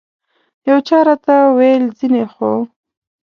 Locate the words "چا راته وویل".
0.87-1.83